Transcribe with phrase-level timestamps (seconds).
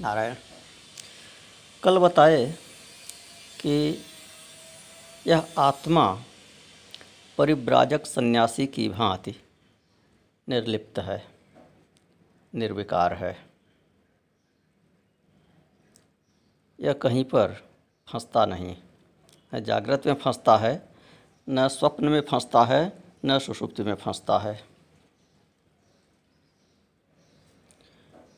[0.00, 0.34] नारायण,
[1.82, 2.46] कल बताए
[3.60, 4.04] कि
[5.26, 6.24] यह आत्मा
[7.38, 9.34] परिव्राजक सन्यासी की भांति
[10.48, 11.26] निर्लिप्त है,
[12.54, 13.36] निर्विकार है।
[16.80, 17.64] यह कहीं पर
[18.08, 18.76] फंसता नहीं
[19.54, 20.88] न जागृत में फंसता है,
[21.48, 22.92] न स्वप्न में फंसता है,
[23.24, 24.67] न सुषुप्ति में फंसता है।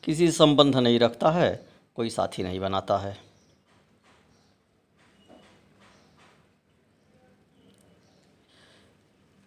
[0.03, 1.65] किसी संबंध नहीं रखता है,
[1.95, 3.17] कोई साथी नहीं बनाता है।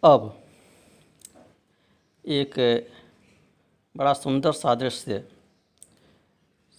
[0.03, 0.43] अब
[2.25, 2.55] एक
[3.95, 5.19] बड़ा सुंदर सादृश्य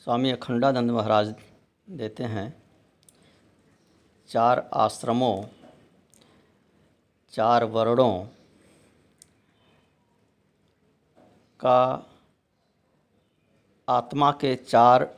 [0.04, 1.34] स्वामी अखंडानंद महाराज
[1.88, 2.54] देते हैं।
[4.30, 5.46] चार आश्रमों,
[7.34, 8.26] चार वर्णों
[11.60, 12.12] का
[13.90, 15.18] आत्मा के चार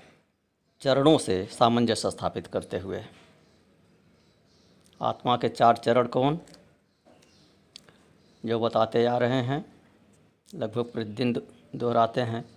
[0.82, 3.06] चरणों से सामंजस्य स्थापित करते हुए।
[5.02, 6.40] आत्मा के चार चरण कौन?
[8.46, 9.66] जो बताते आ रहे हैं,
[10.56, 11.42] लगभग प्रतिदिन
[11.76, 12.50] दोहराते हैं।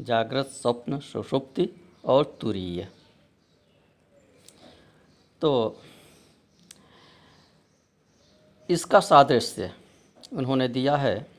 [0.00, 1.70] जागृत, स्वप्न, सुषुप्ति
[2.04, 2.88] और तुरीय।
[5.40, 5.80] तो
[8.70, 9.74] इसका सादृश्य
[10.32, 11.30] उन्होंने दिया है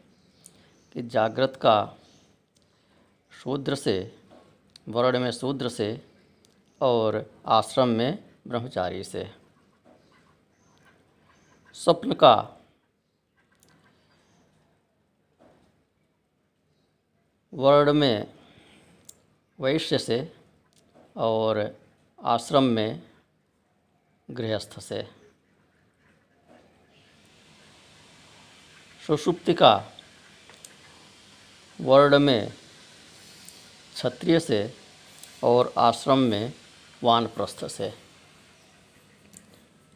[0.93, 1.96] कि जागृत का
[3.47, 4.19] शूद्र से,
[4.89, 6.05] वर्ण में शूद्र से
[6.81, 9.31] और आश्रम में ब्रह्मचारी से।
[11.73, 12.57] स्वप्न का
[17.53, 18.33] वर्ण में
[19.59, 20.35] वैश्य से
[21.17, 21.77] और
[22.23, 23.01] आश्रम में
[24.31, 25.07] गृहस्थ से।
[29.07, 29.91] सुषुप्ति का
[31.81, 32.53] वर्ण में
[33.97, 34.73] क्षत्रिय से
[35.43, 36.53] और आश्रम में
[37.03, 37.93] वानप्रस्थ से।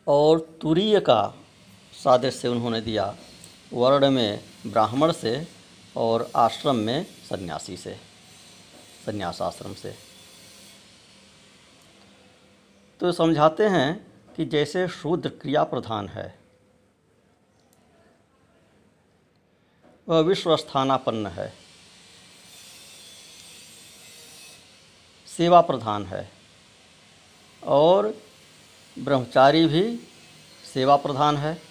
[0.07, 1.35] और तुरीय का
[1.93, 3.15] सादृश्य उन्होंने दिया,
[3.73, 5.47] वर्ण में ब्राह्मण से
[5.97, 7.95] और आश्रम में सन्यासी से
[9.05, 9.95] सन्यास आश्रम से।
[12.99, 16.39] तो समझाते हैं कि जैसे शूद्र क्रिया प्रधान है,
[20.09, 21.60] वह विश्व स्थानापन्न है।
[25.37, 26.31] सेवा प्रधान है।
[27.63, 28.21] और
[28.99, 29.97] ब्रह्मचारी भी
[30.73, 31.61] सेवा प्रधान है।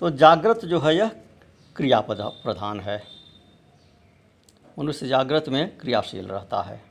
[0.00, 1.08] तो जागृत जो है, यह
[1.76, 3.06] क्रिया प्रधान है।
[4.78, 6.84] मनुष्य जागृत में क्रियाशील रहता है।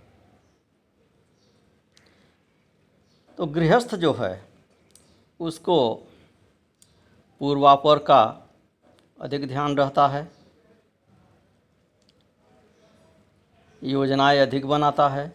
[3.38, 4.50] तो गृहस्थ जो है,
[5.40, 5.96] उसको
[7.40, 8.50] पूर्वापर का
[9.22, 10.39] अधिक ध्यान रहता है।
[13.84, 15.28] योजनाएँ अधिक बनाता है।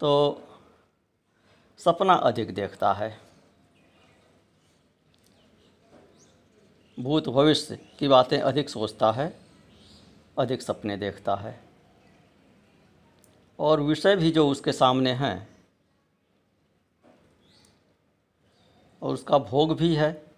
[0.00, 0.42] तो
[1.78, 3.20] सपना अधिक देखता है।
[7.00, 9.40] भूत भविष्य की बातें अधिक सोचता है,
[10.38, 11.60] अधिक सपने देखता है।
[13.58, 15.48] और विषय भी जो उसके सामने हैं,
[19.02, 20.33] और उसका भोग भी है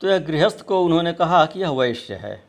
[0.00, 2.48] तो यह गृहस्थ को उन्होंने कहा कि यह वैश्य है।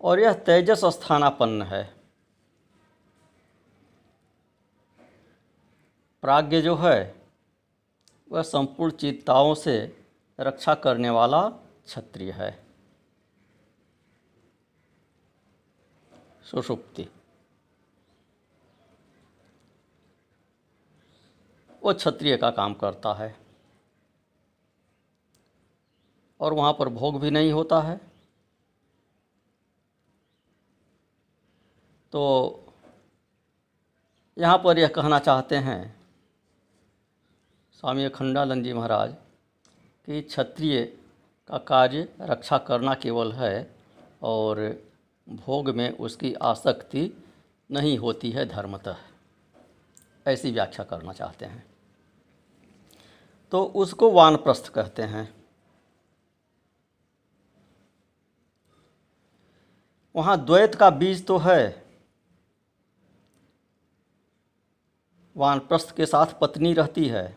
[0.00, 1.94] और यह तेजस स्थानापन्न है।
[6.22, 7.22] प्राज्ञ जो है,
[8.32, 10.04] वह संपूर्ण चिंताओं से
[10.40, 11.48] रक्षा करने वाला
[11.86, 12.66] क्षत्रिय है।
[16.50, 17.08] सुषुप्ति।
[21.82, 23.39] वो क्षत्रिय का काम करता है।
[26.40, 28.00] और वहाँ पर भोग भी नहीं होता है।
[32.12, 32.64] तो
[34.38, 36.00] यहाँ पर यह कहना चाहते हैं,
[37.72, 39.14] स्वामी अखंडानंद जी महाराज,
[40.06, 40.84] कि क्षत्रिय
[41.48, 43.74] का कार्य रक्षा करना केवल है
[44.22, 44.82] और
[45.28, 47.24] भोग में उसकी आसक्ति
[47.70, 48.96] नहीं होती है धर्मतः।
[50.26, 51.66] ऐसी व्याख्या करना चाहते हैं।
[53.52, 55.39] तो उसको वानप्रस्थ कहते हैं।
[60.16, 61.86] वहाँ द्वैत का बीज तो है।
[65.36, 67.36] वानप्रस्थ के साथ पत्नी रहती है।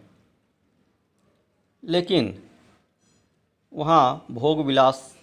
[1.84, 2.50] लेकिन
[3.74, 5.18] वहाँ भोग विलास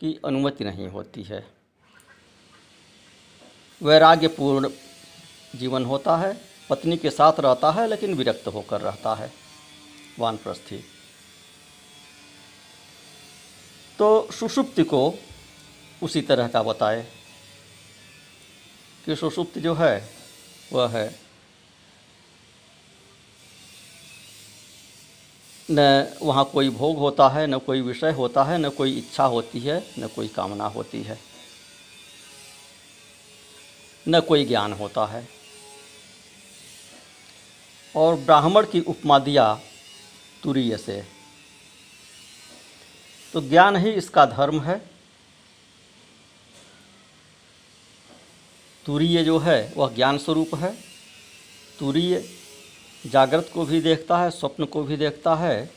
[0.00, 1.50] की अनुमति नहीं होती है।
[3.82, 4.70] वैराग्यपूर्ण
[5.56, 9.32] जीवन होता है, पत्नी के साथ रहता है, लेकिन विरक्त होकर रहता है
[10.18, 10.84] वानप्रस्थी।
[13.98, 15.14] तो सुषुप्ति को
[16.02, 17.12] उसी तरह का बताए
[19.06, 20.10] कि सुषुप्ति जो है,
[20.72, 21.20] वह है।
[25.70, 29.60] न वहाँ कोई भोग होता है, न कोई विषय होता है, न कोई इच्छा होती
[29.60, 31.18] है, न कोई कामना होती है।
[34.08, 35.28] न कोई ज्ञान होता है।
[37.96, 39.60] और ब्राह्मण की उपमा दिया
[40.42, 41.04] तुरीय से।
[43.32, 44.95] तो ज्ञान ही इसका धर्म है।
[48.86, 50.76] तुरीय जो है, वह ज्ञान स्वरूप है।
[51.78, 52.24] तुरीय
[53.06, 55.70] जागृत को भी देखता है, स्वप्न को भी देखता है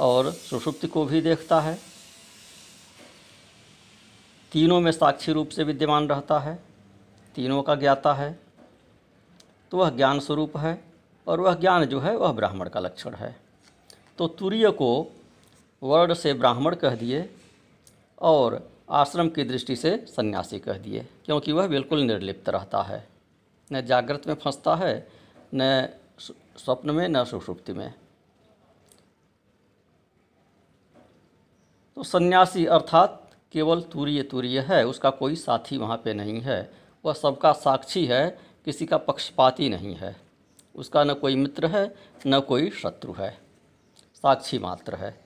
[0.00, 1.78] और सुषुप्ति को भी देखता है।
[4.52, 6.58] तीनों में साक्षी रूप से विद्यमान रहता है,
[7.34, 8.40] तीनों का ज्ञाता है।
[9.70, 10.84] तो वह ज्ञान स्वरूप है
[11.26, 13.36] और वह ज्ञान जो है, वह ब्राह्मण का लक्षण है।
[14.18, 15.16] तो तुरीय को
[15.82, 17.30] वर्ण से ब्राह्मण कह दिए
[18.22, 23.06] और आश्रम की दृष्टि से सन्यासी कह दिए, क्योंकि वह बिल्कुल निर्लिप्त रहता है।
[23.72, 25.08] न जागृत में फंसता है,
[25.54, 25.88] न
[26.56, 27.94] स्वप्न में, न सुषुप्ति में।
[31.96, 36.72] तो सन्यासी अर्थात केवल तुरीय तुरीय है, उसका कोई साथी वहाँ पे नहीं है।
[37.04, 40.16] वह सबका साक्षी है, किसी का पक्षपाती नहीं है।
[40.74, 41.94] उसका न कोई मित्र है,
[42.26, 43.38] न कोई शत्रु है।
[44.14, 45.24] साक्षी मात्र है।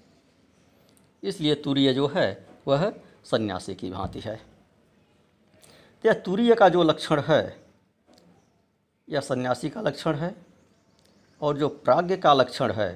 [1.22, 2.92] इसलिए तुरीय जो है, वह
[3.24, 4.40] सन्यासी की भांति है।
[6.04, 7.60] यह तुरीय का जो लक्षण है,
[9.08, 10.34] यह सन्यासी का लक्षण है
[11.40, 12.90] और जो प्राज्ञ का लक्षण है,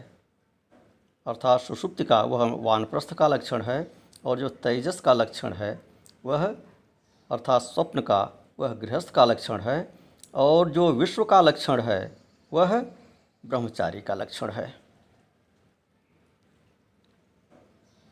[1.27, 3.93] अर्थात सुषुप्ति का, वह वानप्रस्थ का लक्षण है
[4.25, 5.81] और जो तेजस का लक्षण है,
[6.25, 9.95] वह अर्थात स्वप्न का, वह गृहस्थ का लक्षण है
[10.35, 12.17] और जो विश्व का लक्षण है,
[12.53, 12.81] वह
[13.45, 14.75] ब्रह्मचारी का लक्षण है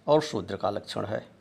[0.07, 1.34] और शूद्र का लक्षण है।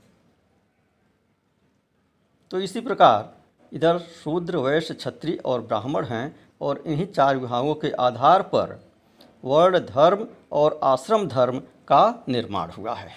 [2.54, 6.26] तो इसी प्रकार इधर शूद्र वैश्य क्षत्रिय और ब्राह्मण हैं
[6.62, 8.80] और इन्हीं चार विभागों के आधार पर
[9.44, 13.12] वर्ण धर्म और आश्रम धर्म का निर्माण हुआ है।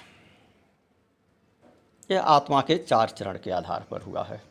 [2.10, 4.42] यह आत्मा के चार चरण के आधार पर हुआ है।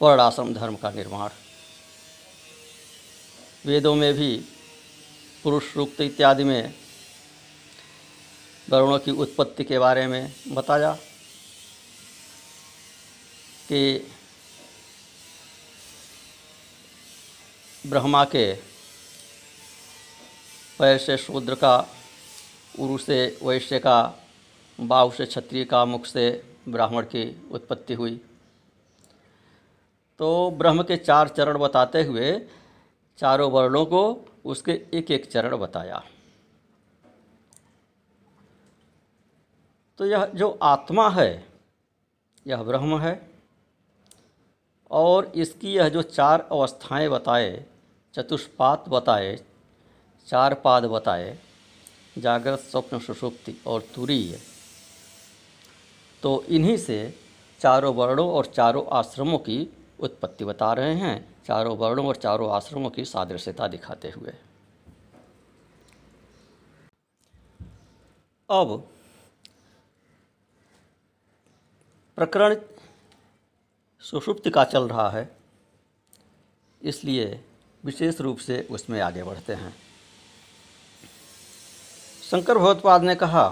[0.00, 1.30] वर्ण आश्रम धर्म का निर्माण।
[3.66, 4.36] वेदों में भी
[5.44, 6.79] पुरुष रूक्त इत्यादि में
[8.72, 10.92] वर्णों की उत्पत्ति के बारे में बताया
[13.68, 14.06] कि
[17.86, 18.52] ब्रह्मा के
[20.78, 21.88] पैर से शूद्र का,
[22.78, 24.14] उरु से वैश्य का,
[24.80, 26.30] बाहु से क्षत्रिय का, मुख से
[26.68, 28.20] ब्राह्मण की उत्पत्ति हुई।
[30.18, 32.40] तो ब्रह्म के चार चरण बताते हुए
[33.18, 34.02] चारों वर्णों को
[34.44, 36.02] उसके एक एक चरण बताया।
[40.00, 41.44] तो यह जो आत्मा है,
[42.46, 43.30] यह ब्रह्म है
[44.90, 47.64] और इसकी यह जो चार अवस्थाएँ बताए,
[48.14, 49.34] चतुष्पात बताए,
[50.28, 51.36] चार पाद बताए,
[52.18, 54.38] जागृत, स्वप्न, सुषुप्ति और तुरीय
[56.22, 56.98] तो इन्हीं से
[57.60, 59.58] चारों वर्णों और चारों आश्रमों की
[60.00, 64.32] उत्पत्ति बता रहे हैं। चारों वर्णों और चारों आश्रमों की सादृश्यता दिखाते हुए।
[68.50, 68.88] अब
[72.20, 72.54] प्रकरण
[74.04, 75.28] सुषुप्ति का चल रहा है,
[76.82, 77.40] इसलिए
[77.84, 79.74] विशेष रूप से उसमें आगे बढ़ते हैं।
[82.22, 83.48] शंकर भगवत्पाद ने कहा,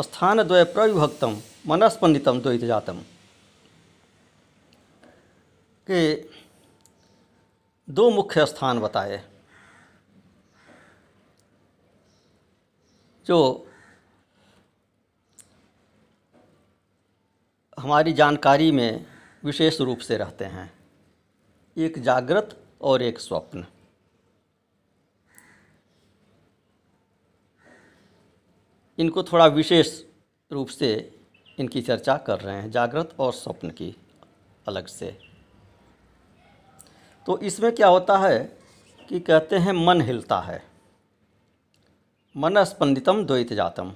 [0.00, 3.02] स्थान द्वय प्रविभक्तम मनस्पंदितम द्वैत जातम।
[5.86, 6.00] के
[7.88, 9.22] दो मुख्य स्थान बताए,
[13.26, 13.66] जो
[17.80, 19.06] हमारी जानकारी में
[19.44, 20.72] विशेष रूप से रहते हैं।
[21.76, 23.66] एक जागृत और एक स्वप्न।
[28.98, 30.02] इनको थोड़ा विशेष
[30.52, 31.20] रूप से
[31.58, 33.96] इनकी चर्चा कर रहे हैं, जागृत और स्वप्न की
[34.68, 35.18] अलग से।
[37.26, 38.58] तो इसमें क्या होता है
[39.08, 40.66] कि कहते हैं, मन हिलता है।
[42.36, 43.94] मन स्पंदितम द्वैत जातम।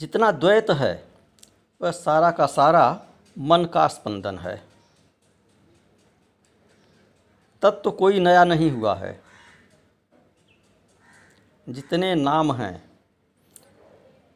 [0.00, 1.11] जितना द्वैत है
[1.82, 3.06] वह सारा का सारा
[3.38, 4.56] मन का स्पंदन है।
[7.62, 9.22] तत्व तो कोई नया नहीं हुआ है।
[11.68, 12.90] जितने नाम हैं,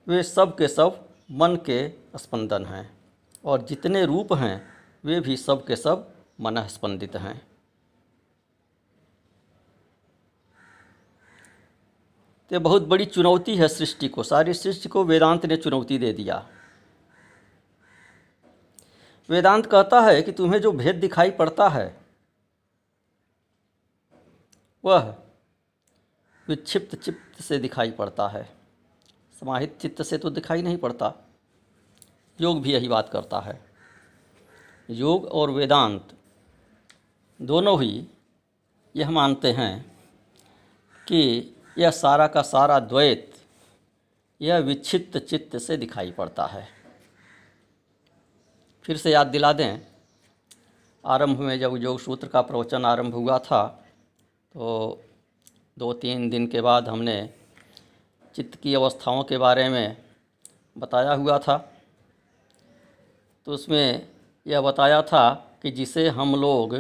[0.09, 2.99] वे सब के सब मन के स्पंदन हैं
[3.45, 4.69] और जितने रूप हैं,
[5.05, 7.47] वे भी सब के सब मन स्पंदित हैं।
[12.51, 16.49] तो बहुत बड़ी चुनौती है सृष्टि को। सारी सृष्टि को वेदांत ने चुनौती दे दिया।
[19.31, 22.01] वेदांत कहता है कि तुम्हें जो भेद दिखाई पड़ता है,
[24.85, 25.15] वह
[26.49, 28.57] विक्षिप्त चित्त से दिखाई पड़ता है।
[29.41, 31.13] समाहित चित्त से तो दिखाई नहीं पड़ता।
[32.41, 33.65] योग भी यही बात करता है।
[34.91, 36.09] योग और वेदांत
[37.43, 38.07] दोनों ही
[38.97, 39.99] यह मानते हैं
[41.09, 43.35] कि यह सारा का सारा द्वैत,
[44.41, 46.76] यह विक्षिप्त चित्त से दिखाई पड़ता है।
[48.87, 49.81] फिर से याद दिला दें।
[51.05, 53.67] आरंभ में जब योग सूत्र का प्रवचन आरंभ हुआ था
[54.55, 55.03] तो
[55.77, 57.19] दो तीन दिन के बाद हमने
[58.35, 59.97] चित्त की अवस्थाओं के बारे में
[60.77, 61.57] बताया हुआ था।
[63.47, 64.07] तो उसमें
[64.47, 66.77] यह बताया था कि जिसे हम लोग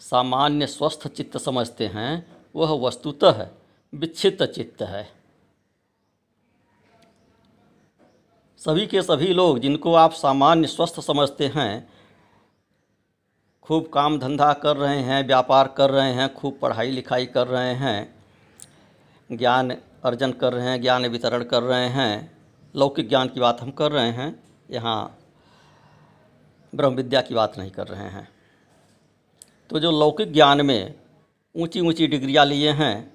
[0.00, 3.46] सामान्य स्वस्थ चित्त समझते हैं, वह वस्तुतः
[3.92, 5.17] विच्छित चित्त है।
[8.62, 11.88] सभी के सभी लोग जिनको आप सामान्य स्वस्थ समझते हैं,
[13.62, 17.74] खूब काम धंधा कर रहे हैं, व्यापार कर रहे हैं, खूब पढ़ाई लिखाई कर रहे
[17.74, 18.16] हैं,
[19.32, 19.70] ज्ञान
[20.04, 22.36] अर्जन कर रहे हैं, ज्ञान वितरण कर रहे हैं,
[22.76, 25.18] लौकिक ज्ञान की बात हम कर रहे हैं, यहाँ
[26.74, 28.28] ब्रह्म विद्या की बात नहीं कर रहे हैं।
[29.70, 30.94] तो जो लौकिक ज्ञान में
[31.56, 33.12] ऊँची ऊँची डिग्रियाँ लिए हैं,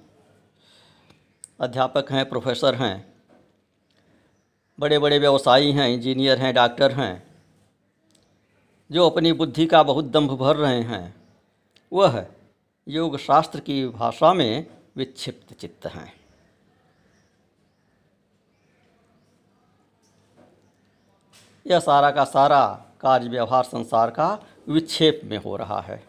[1.60, 3.13] अध्यापक हैं, प्रोफेसर हैं
[4.80, 7.22] बड़े बड़े व्यवसायी हैं, इंजीनियर हैं, डॉक्टर हैं,
[8.92, 11.14] जो अपनी बुद्धि का बहुत दम्भ भर रहे हैं।
[11.92, 12.26] वह
[12.88, 14.66] योग शास्त्र की भाषा में
[14.96, 16.12] विक्षिप्त चित्त हैं।
[21.66, 24.38] यह सारा का सारा कार्य व्यवहार संसार का
[24.68, 26.04] विक्षेप में हो रहा है।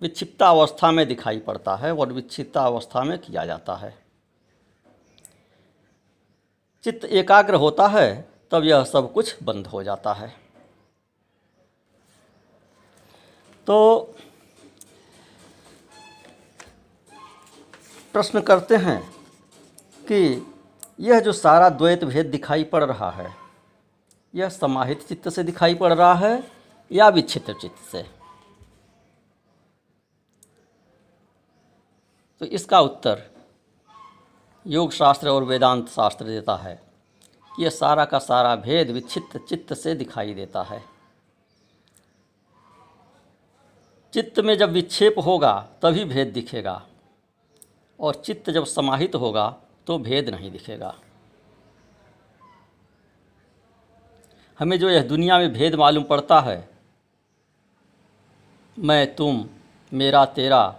[0.00, 4.01] विक्षिप्ता अवस्था में दिखाई पड़ता है और विक्षिप्ता अवस्था में किया जाता है।
[6.84, 10.34] चित्त एकाग्र होता है, तब यह सब कुछ बंद हो जाता है।
[13.66, 13.98] तो
[18.14, 19.00] प्रश्न करते हैं
[20.02, 20.46] कि
[21.00, 23.34] यह जो सारा द्वैत भेद दिखाई पड़ रहा है,
[24.34, 26.42] यह समाहित चित्त से दिखाई पड़ रहा है
[26.90, 28.02] या विच्छित्र चित्त से?
[32.40, 33.30] तो इसका उत्तर
[34.66, 36.80] योग शास्त्र और वेदांत शास्त्र देता है
[37.60, 40.82] यह सारा का सारा भेद विच्छित चित्त से दिखाई देता है।
[44.12, 46.82] चित्त में जब विक्षेप होगा, तभी भेद दिखेगा
[48.00, 50.94] और चित्त जब समाहित होगा तो भेद नहीं दिखेगा।
[54.58, 56.68] हमें जो यह दुनिया में भेद मालूम पड़ता है,
[58.78, 59.48] मैं, तुम,
[59.92, 60.76] मेरा, तेरा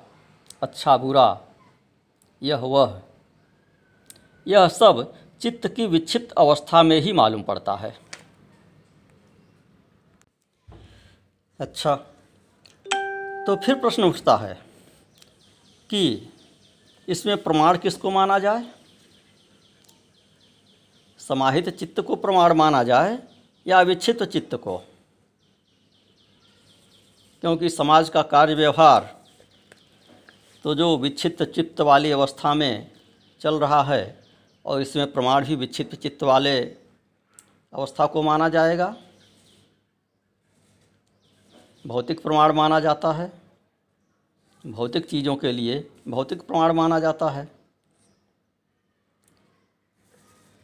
[0.62, 1.42] अच्छा बुरा,
[2.42, 3.02] यह, वह
[4.48, 7.98] यह सब चित्त की विक्षिप्त अवस्था में ही मालूम पड़ता है।
[11.60, 11.96] अच्छा
[13.48, 14.54] तो फिर प्रश्न उठता है
[15.90, 16.32] कि
[17.08, 18.64] इसमें प्रमाण किसको माना जाए?
[21.20, 23.18] समाहित चित्त को प्रमाण माना जाए
[23.68, 24.78] या विक्षिप्त चित्त को?
[27.44, 29.24] क्योंकि समाज का कार्य व्यवहार
[30.64, 32.92] तो जो विक्षिप्त चित्त वाली अवस्था में
[33.42, 34.23] चल रहा है
[34.66, 38.96] और इसमें प्रमाण भी विक्षिप्त चित्त वाले अवस्था को माना जाएगा।
[41.88, 43.32] भौतिक प्रमाण माना जाता है।
[44.66, 47.48] भौतिक चीज़ों के लिए भौतिक प्रमाण माना जाता है।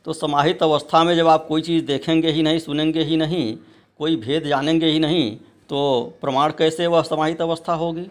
[0.05, 3.57] तो समाहित अवस्था में जब आप कोई चीज़ देखेंगे ही नहीं, सुनेंगे ही नहीं,
[3.97, 5.37] कोई भेद जानेंगे ही नहीं
[5.69, 5.79] तो
[6.21, 8.07] प्रमाण कैसे वह समाहित अवस्था होगी?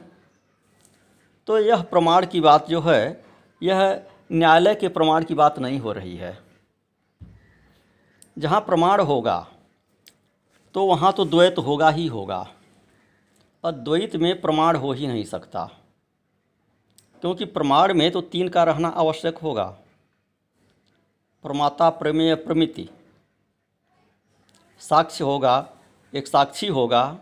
[1.47, 3.25] तो यह प्रमाण की बात जो है,
[3.63, 6.37] यह न्यायालय के प्रमाण की बात नहीं हो रही है।
[8.37, 9.47] जहाँ प्रमाण होगा
[10.75, 12.47] तो वहाँ तो द्वैत होगा ही होगा।
[13.65, 15.65] और द्वैत में प्रमाण हो ही नहीं सकता,
[17.23, 19.65] क्योंकि प्रमाण में तो तीन का रहना आवश्यक होगा।
[21.45, 22.89] प्रमाता प्रमेय प्रमिति।
[24.81, 25.69] साक्ष्य होगा,
[26.13, 27.19] एक साक्षी होगा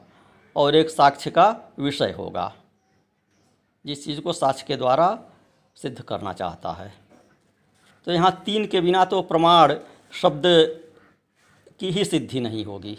[0.57, 1.49] और एक साक्ष्य का
[1.79, 2.53] विषय होगा।
[3.85, 5.09] जिस चीज़ को साक्ष्य के द्वारा
[5.77, 6.93] सिद्ध करना चाहता है।
[8.07, 9.75] तो यहाँ तीन के बिना तो प्रमाण
[10.13, 10.43] शब्द
[11.81, 12.99] की ही सिद्धि नहीं होगी।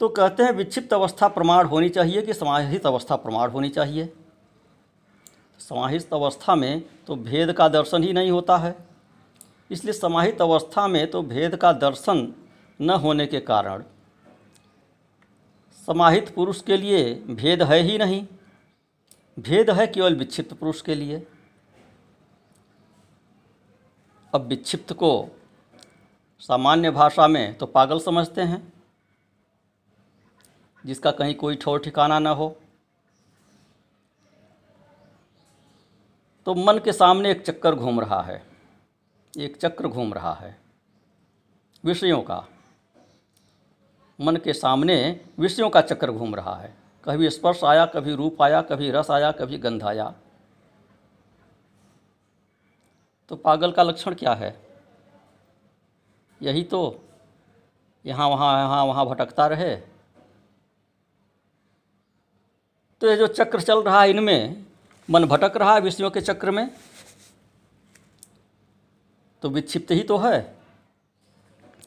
[0.00, 4.12] तो कहते हैं विक्षिप्त अवस्था प्रमाण होनी चाहिए कि समाहित अवस्था प्रमाण होनी चाहिए।
[5.60, 8.74] समाहित अवस्था में तो भेद का दर्शन ही नहीं होता है।
[9.70, 12.32] इसलिए समाहित अवस्था में तो भेद का दर्शन
[12.80, 13.82] न होने के कारण
[15.88, 18.26] समाहित पुरुष के लिए भेद है ही नहीं।
[19.38, 21.26] भेद है केवल विक्षिप्त पुरुष के लिए।
[24.32, 25.28] अब विक्षिप्त को
[26.42, 28.72] सामान्य भाषा में तो पागल समझते हैं,
[30.84, 32.48] जिसका कहीं कोई ठोर ठिकाना न हो।
[36.46, 38.42] तो मन के सामने एक चक्कर घूम रहा है,
[39.34, 40.56] एक चक्र घूम रहा है,
[41.84, 42.44] विषयों का।
[44.18, 48.62] मन के सामने विषयों का चक्र घूम रहा है। कभी स्पर्श आया, कभी रूप आया,
[48.62, 50.14] कभी रस आया, कभी गंध आया।
[53.30, 54.56] तो पागल का लक्षण क्या है?
[56.40, 56.80] यही तो
[58.04, 59.74] यहाँ, वहाँ यहाँ, वहाँ भटकता रहे।
[63.02, 64.64] तो ये जो चक्र चल रहा है इनमें,
[65.08, 66.68] मन भटक रहा है विषयों के चक्र में
[69.42, 70.56] तो विक्षिप्त ही तो है।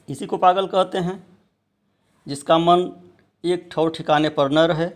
[0.08, 1.14] इसी को पागल कहते हैं,
[2.26, 2.90] जिसका मन
[3.44, 4.90] एक ठौर ठिकाने पर न रहे,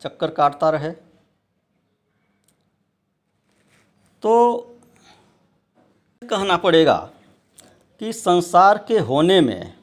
[0.00, 0.90] चक्कर काटता रहे।
[4.22, 4.60] तो
[6.22, 7.10] कहना पड़ेगा
[7.98, 9.78] कि संसार के होने में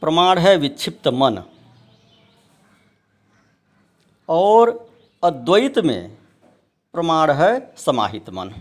[0.00, 1.42] प्रमाण है विक्षिप्त मन।
[4.28, 4.90] और
[5.24, 6.16] अद्वैत में
[6.92, 8.54] प्रमाण है समाहित मन।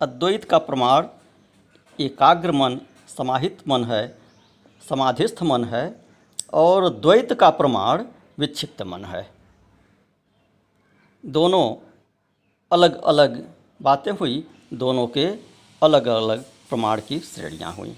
[0.00, 1.08] अद्वैत का प्रमाण
[2.00, 4.17] एकाग्र मन, समाहित मन है।
[4.88, 5.84] समाधिस्थ मन है
[6.54, 8.04] और द्वैत का प्रमाण
[8.38, 9.26] विक्षिप्त मन है।
[11.24, 11.64] दोनों
[12.72, 13.42] अलग अलग
[13.82, 15.26] बातें हुई, दोनों के
[15.82, 17.96] अलग अलग प्रमाण की श्रेणियाँ हुई।